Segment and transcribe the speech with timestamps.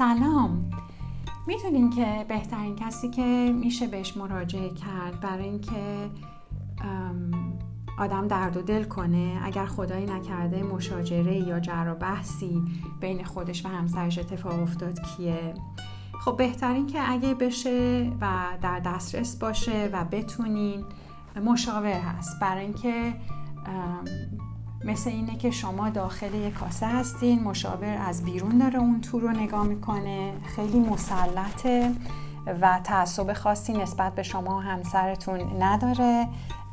[0.00, 0.70] سلام.
[1.46, 6.10] می‌دونین که بهترین کسی که میشه بهش مراجعه کرد برای اینکه
[7.98, 12.62] آدم درد و دل کنه اگر خدایی نکرده مشاجره یا جر و بحثی
[13.00, 15.54] بین خودش و همسرش اتفاق افتاد کیه؟
[16.20, 18.26] خب بهترین که اگه بشه و
[18.62, 20.84] در دسترس باشه و بتونین
[21.44, 22.40] مشاور هست.
[22.40, 23.14] برای اینکه
[24.84, 29.30] مثل اینه که شما داخل یک کاسه هستین مشاور از بیرون داره اون تور رو
[29.30, 31.92] نگاه می‌کنه خیلی مسلطه
[32.60, 36.28] و تعصب خاصی نسبت به شما و همسرتون نداره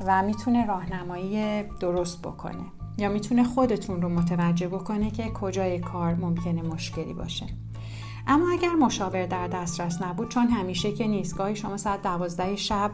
[0.06, 2.64] و می‌تونه راهنمایی درست بکنه
[2.98, 7.46] یا می‌تونه خودتون رو متوجه بکنه که کجای کار ممکنه مشکلی باشه.
[8.28, 12.92] اما اگر مشاور در دسترس نبود چون همیشه که نیست گاهی شما ساعت دوازده شب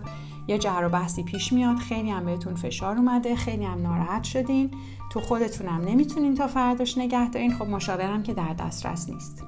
[0.48, 4.72] یه جر و بحثی پیش میاد خیلی هم بهتون فشار اومده خیلی هم ناراحت شدین
[5.12, 7.54] تو خودتونم نمی‌تونین تا فرداش نگه دارین.
[7.54, 9.44] خب مشاورم که در دسترس نیست.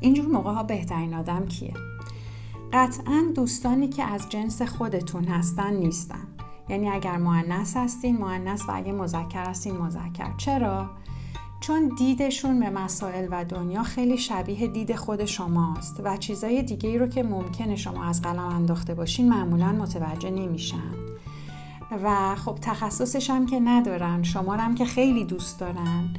[0.00, 1.74] اینجور موقع ها بهترین آدم کیه؟
[2.72, 6.26] قطعا دوستانی که از جنس خودتون هستن نیستن.
[6.68, 10.32] یعنی اگر معنس هستین معنس و اگه مذکر هستین مذکر.
[10.36, 10.90] چرا؟
[11.62, 16.98] چون دیدشون به مسائل و دنیا خیلی شبیه دید خود شماست و چیزای دیگه ای
[16.98, 20.92] رو که ممکنه شما از قلم انداخته باشین معمولا متوجه نمیشن.
[22.04, 26.14] و خب تخصصش هم که ندارن شما هم که خیلی دوست دارن.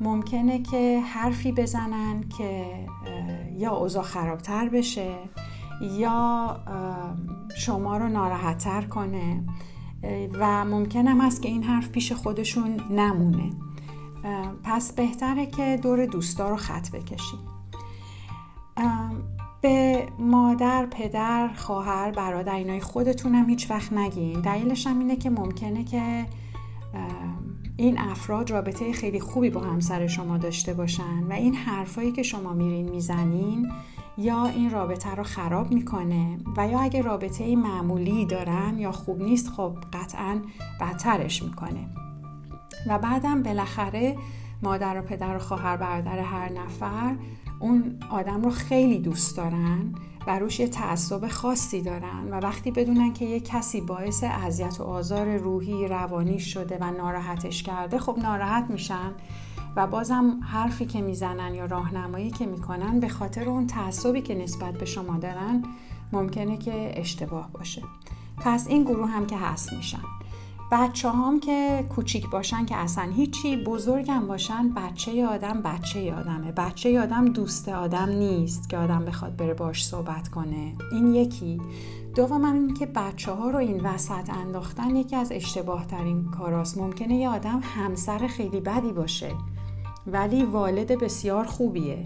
[0.00, 2.64] ممکنه که حرفی بزنن که
[3.56, 5.14] یا اوضاع خرابتر بشه
[5.80, 6.56] یا
[7.56, 9.44] شما رو ناراحتتر کنه.
[10.40, 13.50] و ممکن هم هست که این حرف پیش خودشون نمونه.
[14.64, 17.58] پس بهتره که دور دوستا رو خط بکشید
[19.60, 24.40] به مادر، پدر، خواهر، برادر اینای خودتون هم هیچ وقت نگین.
[24.40, 26.26] دلیلش هم اینه که ممکنه که
[27.76, 32.52] این افراد رابطه خیلی خوبی با همسر شما داشته باشن و این حرفایی که شما
[32.52, 33.72] میرین می‌زنین
[34.18, 39.48] یا این رابطه رو خراب می‌کنه و یا اگه رابطه معمولی دارن یا خوب نیست
[39.48, 40.42] خب قطعا
[40.80, 41.88] بدترش می‌کنه.
[42.88, 44.16] و بعدم بالاخره
[44.62, 47.16] مادر و پدر و خواهر برادر هر نفر
[47.60, 49.94] اون آدم رو خیلی دوست دارن
[50.26, 54.82] و روش یه تعصب خاصی دارن و وقتی بدونن که یه کسی باعث اذیت و
[54.82, 59.12] آزار روحی روانی شده و ناراحتش کرده خب ناراحت میشن
[59.76, 64.74] و بازم حرفی که می‌زنن یا راهنمایی که می‌کنن به خاطر اون تعصبی که نسبت
[64.74, 65.62] به شما دارن
[66.12, 67.82] ممکنه که اشتباه باشه.
[68.36, 70.02] پس این گروه هم که هست میشن.
[70.72, 76.52] بچه هم که کوچیک باشن که اصلا هیچی بزرگم باشن بچه آدم بچه آدمه.
[76.52, 80.74] بچه آدم دوست آدم نیست که آدم بخواد بره باش صحبت کنه.
[80.92, 81.60] این یکی.
[82.14, 86.78] دوم این که بچه ها رو این وسط انداختن یکی از اشتباه ترین کاراست.
[86.78, 89.30] ممکنه یه آدم همسر خیلی بدی باشه
[90.06, 92.04] ولی والد بسیار خوبیه.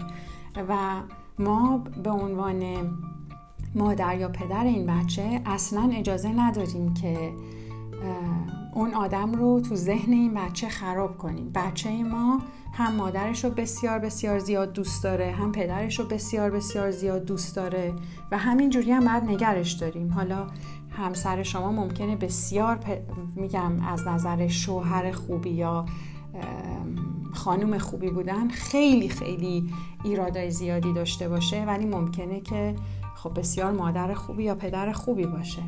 [0.69, 1.01] و
[1.39, 2.63] ما به عنوان
[3.75, 7.33] مادر یا پدر این بچه اصلا اجازه نداریم که
[8.73, 11.51] اون آدم رو تو ذهن این بچه خراب کنیم.
[11.55, 12.41] بچه ما
[12.73, 17.55] هم مادرش رو بسیار بسیار زیاد دوست داره هم پدرش رو بسیار بسیار زیاد دوست
[17.55, 17.93] داره
[18.31, 20.11] و همین جوری هم باید نگرش داریم.
[20.11, 20.47] حالا
[20.89, 22.79] همسر شما ممکنه بسیار
[23.35, 25.85] میگم از نظر شوهر خوبی یا
[27.33, 32.75] خانم خوبی بودن خیلی خیلی ایرادای زیادی داشته باشه ولی ممکنه که
[33.15, 35.61] خب بسیار مادر خوبی یا پدر خوبی باشه.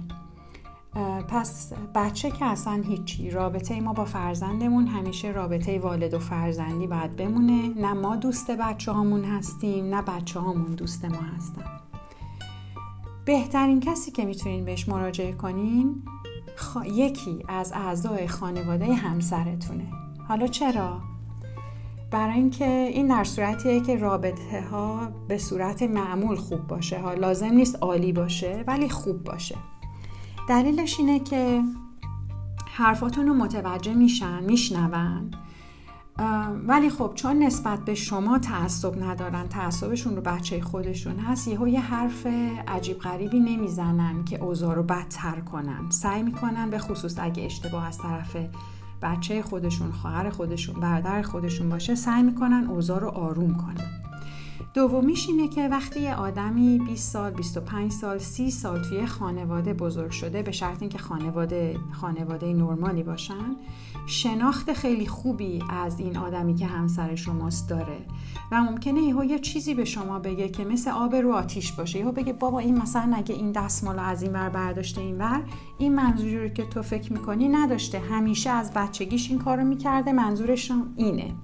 [1.27, 7.15] پس بچه که اصلا هیچی رابطه ما با فرزندمون همیشه رابطه والد و فرزندی باید
[7.15, 7.69] بمونه.
[7.81, 11.65] نه ما دوست بچه هامون هستیم نه بچه هامون دوست ما هستن.
[13.25, 16.03] بهترین کسی که می‌تونین بهش مراجعه کنین
[16.85, 19.87] یکی از اعضای خانواده همسرتونه.
[20.27, 21.01] حالا چرا؟
[22.11, 26.99] برای اینکه این در صورتیه که رابطه ها به صورت معمول خوب باشه.
[26.99, 29.55] ها لازم نیست عالی باشه ولی خوب باشه.
[30.49, 31.61] دلیلش اینه که
[32.73, 35.31] حرفاتون رو متوجه میشن میشنون.
[36.67, 41.81] ولی خب چون نسبت به شما تعصب ندارن تعصبشون رو بچه خودشون هست یهو یه
[41.81, 42.27] حرف
[42.67, 45.89] عجیب غریبی نمی‌زنن که اوضاع رو بدتر کنن.
[45.89, 48.37] سعی می‌کنن به خصوص اگه اشتباه از طرف
[49.01, 54.04] بچه خودشون خواهر خودشون برادر خودشون باشه سعی می‌کنن اوضاع رو آروم کنن.
[54.73, 60.11] دومیش اینه که وقتی یه آدمی 20 سال 25 سال 30 سال توی خانواده بزرگ
[60.11, 63.55] شده به شرط اینکه خانواده خانواده نرمالی باشن
[64.05, 67.97] شناخت خیلی خوبی از این آدمی که همسر شماست داره.
[68.51, 71.99] و ممکنه یهو یه چیزی به شما بگه که مثل آب رو آتیش باشه.
[71.99, 75.43] یهو بگه بابا این مثلا اگه این دستمال از این ور برداشته این ور
[75.77, 77.99] این منظوری رو که تو فکر می‌کنی نداشته.
[77.99, 81.35] همیشه از بچگیش این کارو می‌کرده منظورش اینه.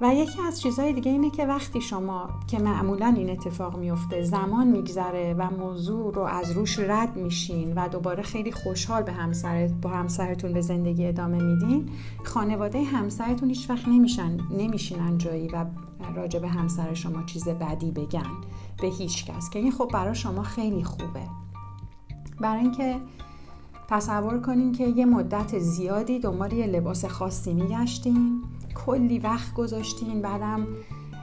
[0.00, 4.66] و یکی از چیزهای دیگه اینه که وقتی شما که معمولا این اتفاق میفته زمان
[4.66, 9.90] میگذره و موضوع رو از روش رد میشین و دوباره خیلی خوشحال به همسر با
[9.90, 11.88] همسرتون به زندگی ادامه میدین
[12.24, 15.66] خانواده همسرتون هیچ وقت نمیشن نمیشینن جایی و
[16.16, 18.30] راجع به همسر شما چیز بدی بگن.
[18.82, 19.50] به هیچ کس.
[19.50, 21.22] که این خب برای شما خیلی خوبه.
[22.40, 23.00] برای اینکه
[23.88, 28.42] تصور کنین که یه مدت زیادی دنبال یه لباس خاصی میگشتین.
[28.84, 30.66] کلی وقت گذاشتین بعدم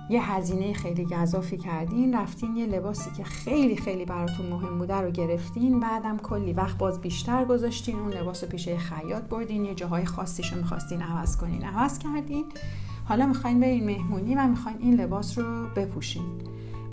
[0.09, 5.11] یه هزینه خیلی گذافی کردین رفتین یه لباسی که خیلی خیلی براتون مهم بوده رو
[5.11, 10.05] گرفتین بعدم کلی وقت باز بیشتر گذاشتین اون لباس رو پیش خیاط بردین یه جاهای
[10.05, 12.45] خاصیش رو می‌خواستین عوض کنین عوض کردین.
[13.05, 16.25] حالا می‌خواین برین مهمونی و می‌خواین این لباس رو بپوشین.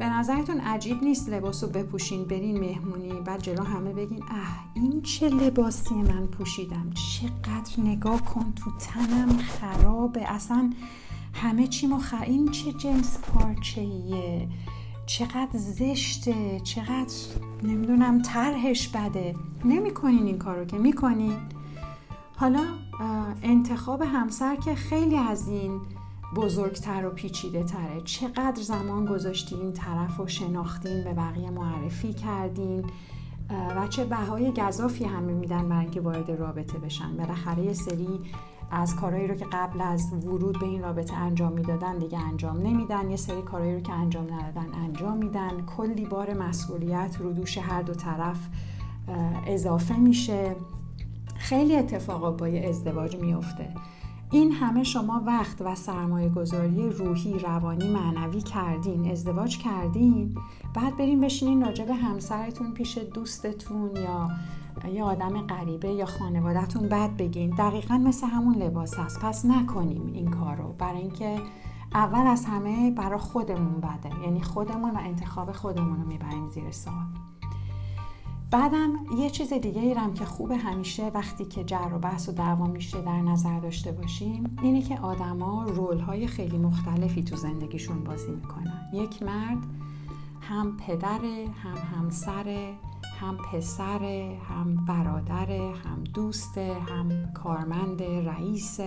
[0.00, 5.02] به نظرتون عجیب نیست لباس رو بپوشین؟ برین مهمونی بعد جلو همه بگین اه این
[5.02, 10.32] چه لباسی من پوشیدم؟ چقدر نگاه کن تو تنم خرابه.
[10.32, 10.70] اصلا
[11.34, 14.48] همه چی مخ این چه جنس پارچه ایه
[15.06, 17.14] چقدر زشته چقدر
[17.62, 19.34] نمی‌دونم طرحش بده.
[19.64, 21.36] نمی‌کنین این کارو که می‌کنین.
[22.36, 22.64] حالا
[23.42, 25.80] انتخاب همسر که خیلی از این
[26.36, 32.84] بزرگتر و پیچیده تره چقدر زمان گذاشتین طرف رو شناختین به بقیه معرفی کردین
[33.76, 37.16] و چه بهای گذافی همه میدن برای اینکه وارد رابطه بشن.
[37.16, 38.20] بالاخره یه سری
[38.70, 43.10] از کارهایی رو که قبل از ورود به این رابطه انجام می‌دادن دیگه انجام نمیدن.
[43.10, 45.66] یه سری کارهایی رو که انجام ندادن انجام میدن.
[45.66, 48.48] کلی بار مسئولیت رو دوش هر دو طرف
[49.46, 50.56] اضافه میشه.
[51.36, 53.74] خیلی اتفاقا با یه ازدواج میفته
[54.32, 60.34] این همه شما وقت و سرمایه گذاری روحی، روانی، معنوی کردین ازدواج کردین.
[60.74, 64.28] بعد بریم بشینین راجع به همسرتون پیش دوستتون یا
[64.92, 67.50] یا آدم غریبه یا خانوادهتون بد بگین.
[67.50, 69.20] دقیقا مثل همون لباس هست.
[69.20, 71.40] پس نکنیم این کار رو برای اینکه
[71.94, 74.22] اول از همه برای خودمون بده.
[74.24, 77.29] یعنی خودمون و انتخاب خودمون رو می‌بریم زیر سوال.
[78.50, 82.66] بعدم یه چیز دیگه ایرم که خوب همیشه وقتی که جر و بحث و دعوا
[82.66, 88.30] میشه در نظر داشته باشیم اینه که آدما رول های خیلی مختلفی تو زندگیشون بازی
[88.30, 88.90] می‌کنن.
[88.92, 89.58] یک مرد
[90.40, 92.74] هم پدره هم همسره
[93.20, 94.04] هم پسر
[94.48, 98.80] هم برادر هم دوست هم کارمند رئیس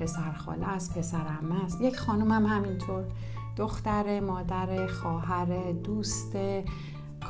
[0.00, 3.04] پسر خاله است پسر امه است یک خانم هم همینطور.
[3.56, 6.36] دختر مادر خواهر دوست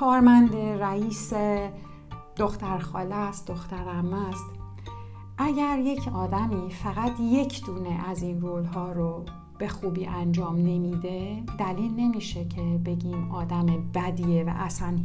[0.00, 1.33] کارمند رئیس
[2.37, 4.44] دختر خاله است دختر امه است.
[5.39, 9.25] اگر یک آدمی فقط یک دونه از این رول ها رو
[9.59, 14.99] به خوبی انجام نمیده دلیل نمیشه که بگیم آدم بدیه و اصلا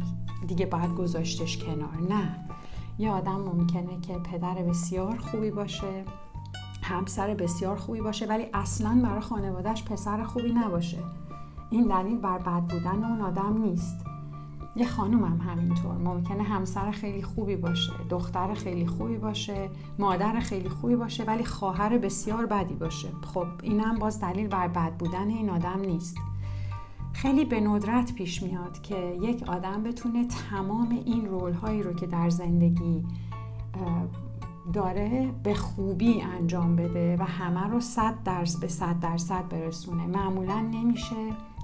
[0.46, 2.48] دیگه باید گذاشتش کنار نه.
[2.98, 6.04] یه آدم ممکنه که پدر بسیار خوبی باشه
[6.82, 10.98] همسر بسیار خوبی باشه ولی اصلا برای خانوادهش پسر خوبی نباشه.
[11.70, 14.07] این دلیل بر بد بودن اون آدم نیست.
[14.76, 15.96] یه خانوم هم همینطور.
[15.96, 21.98] ممکنه همسر خیلی خوبی باشه دختر خیلی خوبی باشه مادر خیلی خوبی باشه ولی خواهر
[21.98, 23.08] بسیار بدی باشه.
[23.34, 26.16] خب اینم باز دلیل بر بد بودن این آدم نیست.
[27.12, 32.06] خیلی به ندرت پیش میاد که یک آدم بتونه تمام این رول هایی رو که
[32.06, 33.04] در زندگی
[34.72, 40.06] داره به خوبی انجام بده و همه رو صد درس به صد درصد برسونه.
[40.06, 41.16] معمولا نمیشه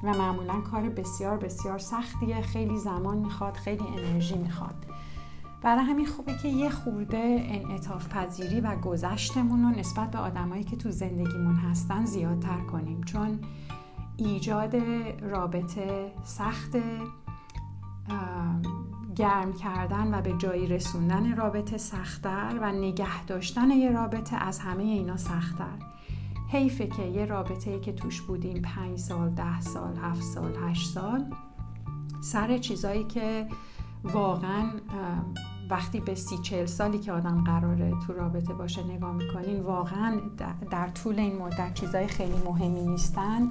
[0.04, 2.42] و معمولا کار بسیار بسیار سختیه.
[2.42, 4.86] خیلی زمان می‌خواد خیلی انرژی می‌خواد.
[5.62, 10.76] برای همین خوبه که یه خورده انعطاف پذیری و گذشتمون رو نسبت به آدمایی که
[10.76, 13.02] تو زندگیمون هستن زیادتر کنیم.
[13.02, 13.40] چون
[14.16, 14.76] ایجاد
[15.22, 16.76] رابطه سخت
[19.16, 24.82] گرم کردن و به جایی رسوندن رابطه سختتر و نگه داشتن یه رابطه از همه
[24.82, 25.93] اینا سختتر.
[26.54, 30.90] حیفه که یه رابطه ای که توش بودیم پنج سال ده سال هفت سال هشت
[30.90, 31.24] سال
[32.20, 33.48] سر چیزایی که
[34.04, 34.70] واقعا
[35.70, 40.20] وقتی به سی چل سالی که آدم قراره تو رابطه باشه نگاه می‌کنین واقعا
[40.70, 43.48] در طول این مدت چیزای خیلی مهمی نیستن.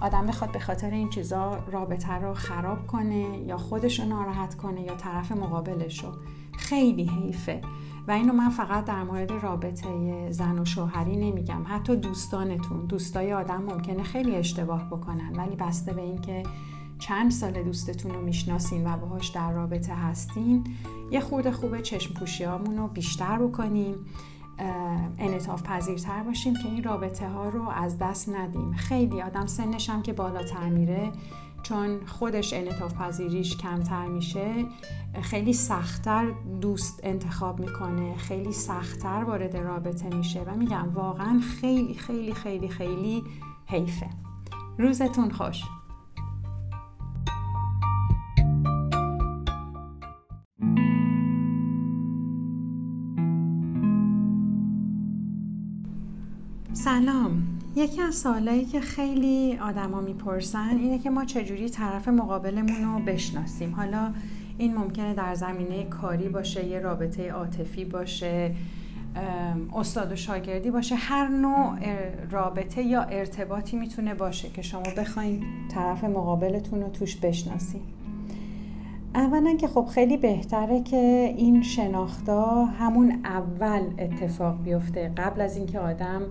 [0.00, 4.82] آدم بخواد به خاطر این چیزا رابطه رو خراب کنه یا خودش رو ناراحت کنه
[4.82, 6.10] یا طرف مقابلش رو
[6.52, 7.60] خیلی حیفه.
[8.10, 11.62] و اینو من فقط در مورد رابطه زن و شوهری نمیگم.
[11.66, 16.42] حتی دوستانتون دوستای آدم ممکنه خیلی اشتباه بکنن ولی بسته به اینکه
[16.98, 20.64] چند سال دوستتون رو می‌شناسین و باهاش در رابطه هستین
[21.10, 22.14] یه خورده خوبه چشم
[22.76, 23.94] رو بیشتر بکنیم
[25.18, 28.72] انعطاف پذیرتر باشیم که این رابطه ها رو از دست ندیم.
[28.72, 31.12] خیلی آدم سنشم که بالاتر میره
[31.62, 34.66] چون خودش انعطاف پذیریش کمتر میشه
[35.22, 42.34] خیلی سختتر دوست انتخاب می‌کنه خیلی سختتر وارد رابطه میشه و میگم واقعا خیلی خیلی
[42.34, 43.22] خیلی خیلی
[43.66, 44.10] حیفه.
[44.78, 45.62] روزتون خوش.
[56.72, 57.59] سلام.
[57.80, 63.74] یکی از سوالایی که خیلی آدما می‌پرسن اینه که ما چجوری طرف مقابلمون رو بشناسیم.
[63.74, 64.12] حالا
[64.58, 68.54] این ممکنه در زمینه کاری باشه یه رابطه عاطفی باشه
[69.74, 71.78] استاد و شاگردی باشه هر نوع
[72.30, 75.44] رابطه یا ارتباطی می‌تونه باشه که شما بخواین
[75.74, 77.82] طرف مقابلتون رو توش بشناسید
[79.14, 85.12] اولا که خب خیلی بهتره که این شناختا همون اول اتفاق بیفته.
[85.16, 86.22] قبل از اینکه آدم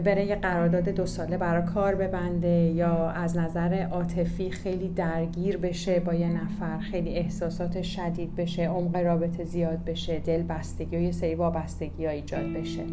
[0.00, 6.00] بره یه قرارداد دو ساله برای کار ببنده یا از نظر عاطفی خیلی درگیر بشه
[6.00, 11.12] با یه نفر خیلی احساسات شدید بشه عمق رابطه زیاد بشه دل بستگی و یه
[11.12, 12.84] سری وابستگی ها ایجاد بشه.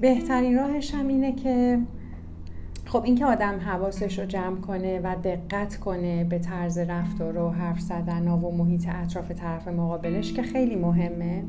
[0.00, 1.78] بهترین راهش هم اینه که
[2.84, 7.80] خب اینکه آدم حواسش رو جمع کنه و دقت کنه به طرز رفتار و حرف
[7.80, 11.42] زدن و محیط اطراف طرف مقابلش که خیلی مهمه.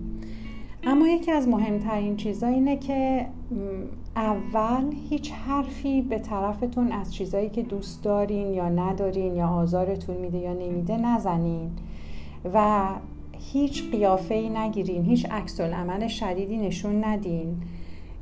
[0.84, 3.26] اما یکی از مهمترین چیزا اینه که
[4.16, 10.38] اول هیچ حرفی به طرفتون از چیزایی که دوست دارین یا ندارین یا آزارتون میده
[10.38, 11.72] یا نمیده نزنین
[12.54, 12.88] و
[13.54, 17.58] هیچ قیافه ای نگیرین هیچ عکس عمل شدیدی نشون ندین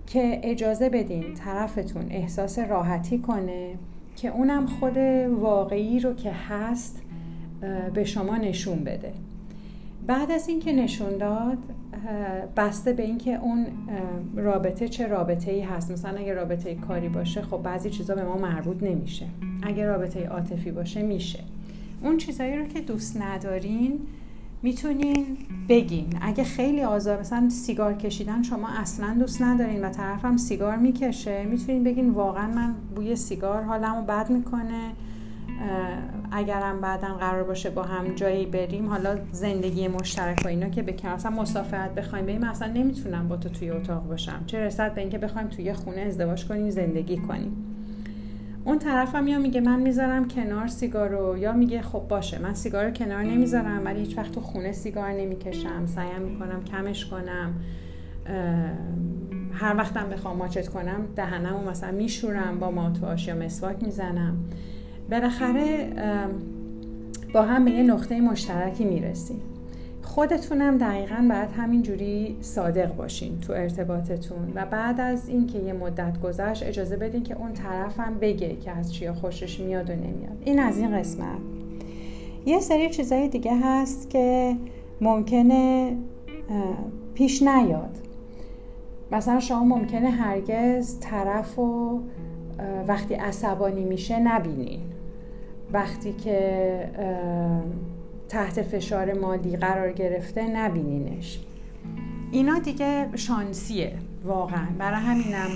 [0.07, 3.75] که اجازه بدین طرفتون احساس راحتی کنه
[4.15, 4.97] که اونم خود
[5.39, 7.01] واقعی رو که هست
[7.93, 9.13] به شما نشون بده.
[10.07, 11.57] بعد از اینکه نشون داد
[12.57, 13.65] بسته به اینکه اون
[14.35, 15.91] رابطه چه رابطه ای هست.
[15.91, 19.25] مثلا اگه رابطه کاری باشه خب بعضی چیزا به ما مربوط نمیشه.
[19.63, 21.39] اگه رابطه عاطفی باشه میشه.
[22.03, 23.99] اون چیزایی رو که دوست ندارین
[24.61, 25.37] می‌تونین
[25.69, 26.07] بگین.
[26.21, 31.83] اگه خیلی آزار مثلا سیگار کشیدن شما اصلا دوست ندارین و طرفم سیگار می‌کشه می‌تونین
[31.83, 34.91] بگین واقعا من بوی سیگار حالمو بد می‌کنه.
[36.31, 41.13] اگرم بعدا قرار باشه با هم جایی بریم حالا زندگی مشترک و اینا که بکنم
[41.13, 44.43] مثلا مسافرت بخوایم بریم اصلا نمی‌تونم با تو توی اتاق باشم.
[44.45, 47.63] چه رسد به اینکه بخوایم توی خونه ازدواج کنیم زندگی کنیم.
[48.65, 52.91] اون طرفم یا میگه من می‌ذارم کنار سیگارو یا میگه خب باشه من سیگار رو
[52.91, 57.53] کنار نمی‌ذارم ولی هیچ وقت تو خونه سیگار نمی‌کشم سعیم می‌کنم کمش کنم.
[59.53, 64.37] هر وقتم بخوام ماچت کنم دهنمو مثلا میشورم با ماتواش یا مسواک می‌زنم.
[65.11, 65.89] بالاخره
[67.33, 69.41] با هم به یه نقطه مشترکی می‌رسیم.
[70.01, 76.63] خودتونم دقیقا باید همینجوری صادق باشین تو ارتباطتون و بعد از اینکه یه مدت گذشت
[76.63, 80.37] اجازه بدین که اون طرفم بگه که از چیا خوشش میاد و نمیاد.
[80.45, 81.37] این از این قسمت.
[82.45, 84.55] یه سری چیزای دیگه هست که
[85.01, 85.95] ممکنه
[87.13, 87.97] پیش نیاد.
[89.11, 91.99] مثلا شما ممکنه هرگز طرف و
[92.87, 94.79] وقتی عصبانی میشه نبینین.
[95.73, 96.89] وقتی که
[98.29, 101.39] تحت فشار مالی قرار گرفته نبینینش.
[102.31, 103.93] اینا دیگه شانسیه
[104.23, 104.67] واقعا.
[104.79, 105.49] برای همینم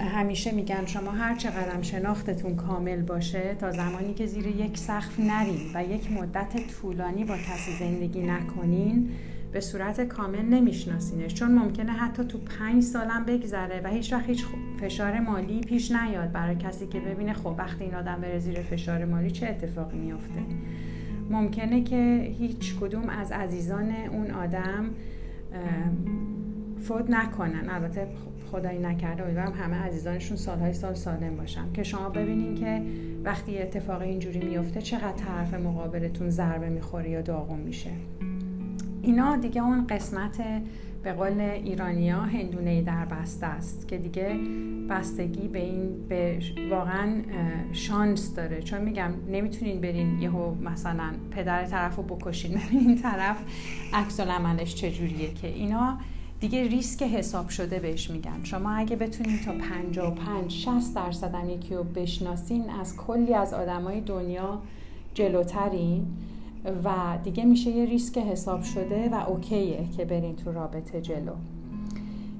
[0.00, 5.60] همیشه میگن شما هر چقدرم شناختتون کامل باشه تا زمانی که زیر یک سقف نرین
[5.74, 9.10] و یک مدت طولانی با کسی زندگی نکنین
[9.52, 14.44] به صورت کامل نمیشناسینش چون ممکنه حتی تو پنج سالم بگذره و هیچ وقت هیچ
[14.80, 19.04] فشار مالی پیش نیاد برای کسی که ببینه خب وقتی این آدم بره زیر فشار
[19.04, 20.40] مالی چه اتفاقی میافته.
[21.30, 24.90] ممکنه که هیچ کدوم از عزیزان اون آدم
[26.78, 27.68] فوت نکنن.
[27.68, 28.08] البته
[28.50, 31.72] خدایی نکرده امیدوارم همه عزیزانشون سالهای سال سالم باشن.
[31.72, 32.82] که شما ببینین که
[33.24, 37.90] وقتی اتفاق اینجوری میفته چقدر طرف مقابلتون ضربه می‌خوره یا داغون میشه.
[39.02, 40.42] اینا دیگه اون قسمت
[41.02, 44.38] به قول ایرانیا هندونه در بسته است که دیگه
[44.90, 46.38] بستگی به این به
[46.70, 47.22] واقعا
[47.72, 48.62] شانس داره.
[48.62, 53.36] چون میگم نمی‌تونین برین یهو مثلا پدر طرف رو بکشین این طرف
[53.92, 55.98] عکس عملش چجوریه که اینا
[56.40, 58.44] دیگه ریسک حساب شده بهش میگن.
[58.44, 64.62] شما اگه بتونین تا 55 60 درصد یکی رو بشناسین از کلی از آدمای دنیا
[65.14, 66.06] جلوترین.
[66.84, 71.32] و دیگه میشه یه ریسک حساب شده و اوکیه که برین تو رابطه جلو.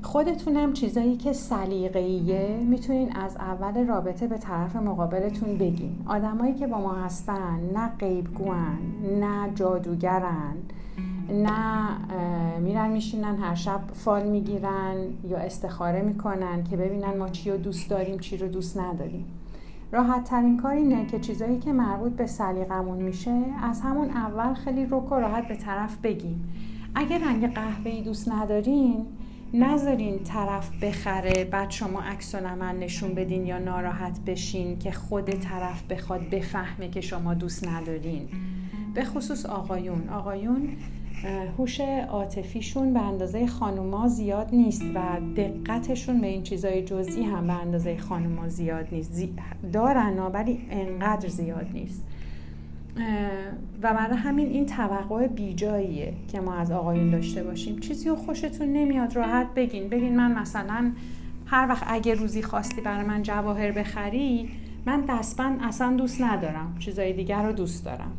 [0.03, 5.99] خودتونم چیزایی که سلیقه‌ایه می‌تونین از اول رابطه به طرف مقابلتون بگین.
[6.07, 8.79] آدمایی که با ما هستن نه غیبگوان
[9.21, 10.57] نه جادوگرن
[11.33, 11.89] نه
[12.59, 14.97] میرن میشینن هر شب فال می‌گیرن
[15.29, 19.25] یا استخاره می‌کنن که ببینن ما چی رو دوست داریم چی رو دوست نداریم.
[19.93, 24.87] راحت ترین کار اینه که چیزایی که مربوط به سلیقمون میشه از همون اول خیلی
[24.91, 26.53] رک و راحت به طرف بگیم.
[26.95, 29.07] اگر رنگ قهوه‌ای دوست ندارین
[29.55, 35.83] نذارین طرف بخره بعد شما عکس من نشون بدین یا ناراحت بشین که خود طرف
[35.83, 38.29] بخواد بفهمه که شما دوست ندارین.
[38.95, 40.09] به خصوص آقایون.
[40.09, 40.69] آقایون
[41.59, 45.01] هوش عاطفیشون به اندازه خانوما زیاد نیست و
[45.37, 49.13] دقتشون به این چیزای جزئی هم به اندازه خانوما زیاد نیست.
[49.13, 49.33] زی...
[49.73, 52.05] دارن ولی انقدر زیاد نیست.
[53.83, 57.79] و برای همین این توقع بیجاییه که ما از آقایون داشته باشیم.
[57.79, 59.89] چیزی رو خوشتون نمیاد راحت بگین.
[59.89, 60.93] بگین من مثلا
[61.47, 64.49] هر وقت اگه روزی خواستی برای من جواهر بخری
[64.87, 66.77] من دستبند اصلا دوست ندارم.
[66.79, 68.13] چیزای دیگر رو دوست دارم.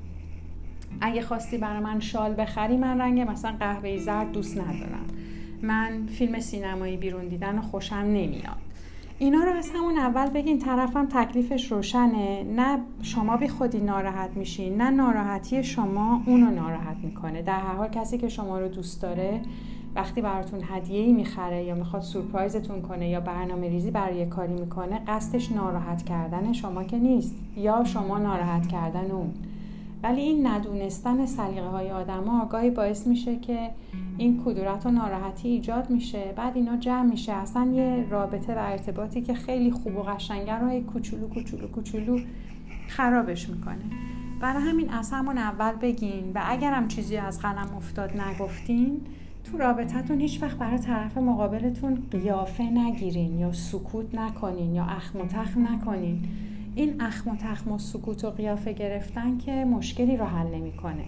[1.01, 5.05] اگه خواستی برای من شال بخری من رنگ مثلا قهوه‌ای زرد دوست ندارم.
[5.61, 8.57] من فیلم سینمایی بیرون دیدن و خوشم نمیاد.
[9.19, 12.43] اینا رو از همون اول بگین طرفم تکلیفش روشنه.
[12.43, 17.41] نه شما بی خودی ناراحت میشین نه ناراحتی شما اونو ناراحت می‌کنه.
[17.41, 19.41] در هر حال کسی که شما رو دوست داره
[19.95, 25.01] وقتی براتون هدیه ای می‌خره یا می‌خواد سورپرایزتون کنه یا برنامه ریزی برای کاری می‌کنه
[25.07, 29.33] قصدش ناراحت کردن شما که نیست یا شما ناراحت کردن اون.
[30.03, 33.69] ولی این ندونستن سلیقه های آدم ها آگاهی باعث میشه که
[34.17, 36.33] این کدورت و ناراحتی ایجاد میشه.
[36.35, 37.33] بعد اینا جمع میشه.
[37.33, 42.19] اصلا یه رابطه و ارتباطی که خیلی خوب و قشنگه رو کوچولو کوچولو کوچولو
[42.87, 43.83] خرابش می‌کنه.
[44.39, 49.01] برای همین از همون اول بگین و اگرم چیزی از قلم افتاد نگفتین
[49.43, 55.25] تو رابطتون هیچ وقت برای طرف مقابلتون قیافه نگیرین یا سکوت نکنین یا اخم و
[55.25, 56.23] تخم نکنین.
[56.75, 61.03] این اخم و تخم و سکوت و قیافه گرفتن که مشکلی رو حل نمی‌کنه.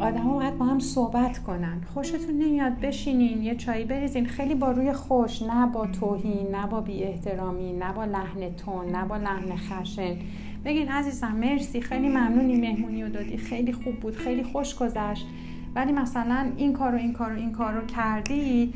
[0.00, 1.80] آدم ها باید با هم صحبت کنن.
[1.94, 4.26] خوشتون نمیاد بشینین یه چایی بریزین.
[4.26, 8.86] خیلی با روی خوش نه با توهین نه با بی احترامی نه با لحن تون
[8.86, 10.16] نه با لحن خشن.
[10.64, 11.80] بگین عزیزم مرسی.
[11.80, 13.36] خیلی ممنونی مهمونی رو دادی.
[13.36, 15.26] خیلی خوب بود خیلی خوش گذشت.
[15.74, 18.72] ولی مثلا این کارو این کارو این کارو کردی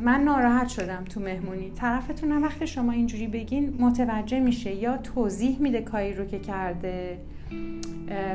[0.00, 1.70] من ناراحت شدم تو مهمونی.
[1.70, 7.18] طرفتون هم وقتی شما اینجوری بگین متوجه میشه یا توضیح میده کاری رو که کرده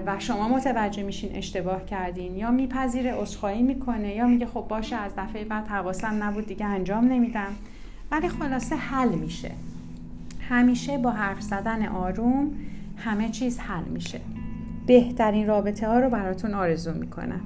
[0.05, 5.11] و شما متوجه میشین اشتباه کردین یا میپذیره عذرخواهی می‌کنه یا میگه خب باشه از
[5.17, 7.51] دفعه بعد حواسم نبود دیگه انجام نمیدم.
[8.11, 9.51] ولی خلاصه حل میشه.
[10.49, 12.51] همیشه با حرف زدن آروم
[12.97, 14.21] همه چیز حل میشه.
[14.87, 17.41] بهترین رابطه ها رو براتون آرزو می‌کنم.